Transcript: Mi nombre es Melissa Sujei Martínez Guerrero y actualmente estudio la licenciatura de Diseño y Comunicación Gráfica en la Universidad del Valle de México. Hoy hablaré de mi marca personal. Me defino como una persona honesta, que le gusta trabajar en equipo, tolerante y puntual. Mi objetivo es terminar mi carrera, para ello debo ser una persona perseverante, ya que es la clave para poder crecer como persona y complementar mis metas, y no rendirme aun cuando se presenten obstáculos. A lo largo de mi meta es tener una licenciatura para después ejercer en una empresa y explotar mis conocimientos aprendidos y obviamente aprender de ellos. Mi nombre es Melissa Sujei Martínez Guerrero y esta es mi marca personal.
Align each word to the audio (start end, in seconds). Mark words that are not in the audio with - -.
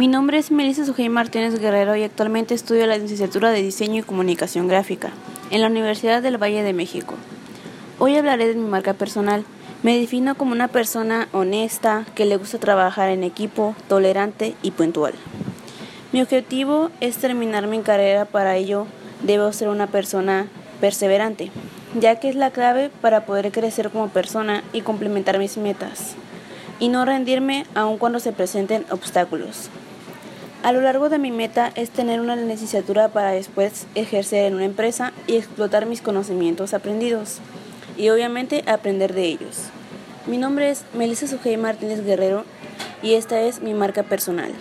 Mi 0.00 0.08
nombre 0.08 0.38
es 0.38 0.50
Melissa 0.50 0.86
Sujei 0.86 1.10
Martínez 1.10 1.60
Guerrero 1.60 1.94
y 1.94 2.02
actualmente 2.02 2.54
estudio 2.54 2.86
la 2.86 2.96
licenciatura 2.96 3.50
de 3.50 3.60
Diseño 3.60 4.00
y 4.00 4.02
Comunicación 4.02 4.66
Gráfica 4.66 5.10
en 5.50 5.60
la 5.60 5.66
Universidad 5.66 6.22
del 6.22 6.42
Valle 6.42 6.62
de 6.62 6.72
México. 6.72 7.16
Hoy 7.98 8.16
hablaré 8.16 8.48
de 8.48 8.54
mi 8.54 8.66
marca 8.66 8.94
personal. 8.94 9.44
Me 9.82 9.98
defino 9.98 10.36
como 10.36 10.52
una 10.52 10.68
persona 10.68 11.28
honesta, 11.32 12.06
que 12.14 12.24
le 12.24 12.38
gusta 12.38 12.56
trabajar 12.56 13.10
en 13.10 13.24
equipo, 13.24 13.76
tolerante 13.88 14.54
y 14.62 14.70
puntual. 14.70 15.12
Mi 16.12 16.22
objetivo 16.22 16.88
es 17.02 17.18
terminar 17.18 17.66
mi 17.66 17.80
carrera, 17.80 18.24
para 18.24 18.56
ello 18.56 18.86
debo 19.22 19.52
ser 19.52 19.68
una 19.68 19.86
persona 19.86 20.46
perseverante, 20.80 21.50
ya 22.00 22.18
que 22.18 22.30
es 22.30 22.36
la 22.36 22.52
clave 22.52 22.90
para 23.02 23.26
poder 23.26 23.52
crecer 23.52 23.90
como 23.90 24.08
persona 24.08 24.64
y 24.72 24.80
complementar 24.80 25.38
mis 25.38 25.58
metas, 25.58 26.14
y 26.78 26.88
no 26.88 27.04
rendirme 27.04 27.66
aun 27.74 27.98
cuando 27.98 28.18
se 28.18 28.32
presenten 28.32 28.86
obstáculos. 28.88 29.68
A 30.62 30.72
lo 30.72 30.82
largo 30.82 31.08
de 31.08 31.18
mi 31.18 31.30
meta 31.30 31.72
es 31.74 31.88
tener 31.88 32.20
una 32.20 32.36
licenciatura 32.36 33.08
para 33.08 33.30
después 33.30 33.86
ejercer 33.94 34.44
en 34.44 34.56
una 34.56 34.66
empresa 34.66 35.14
y 35.26 35.36
explotar 35.36 35.86
mis 35.86 36.02
conocimientos 36.02 36.74
aprendidos 36.74 37.38
y 37.96 38.10
obviamente 38.10 38.62
aprender 38.66 39.14
de 39.14 39.24
ellos. 39.24 39.70
Mi 40.26 40.36
nombre 40.36 40.70
es 40.70 40.84
Melissa 40.92 41.26
Sujei 41.26 41.56
Martínez 41.56 42.04
Guerrero 42.04 42.44
y 43.02 43.14
esta 43.14 43.40
es 43.40 43.62
mi 43.62 43.72
marca 43.72 44.02
personal. 44.02 44.52